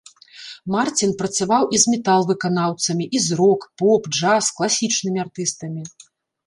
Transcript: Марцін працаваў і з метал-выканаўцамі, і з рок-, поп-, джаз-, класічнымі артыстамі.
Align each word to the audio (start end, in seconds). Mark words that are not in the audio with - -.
Марцін 0.75 1.11
працаваў 1.19 1.63
і 1.75 1.81
з 1.85 1.93
метал-выканаўцамі, 1.95 3.05
і 3.19 3.25
з 3.27 3.41
рок-, 3.43 3.69
поп-, 3.83 4.11
джаз-, 4.17 4.53
класічнымі 4.59 5.19
артыстамі. 5.29 5.81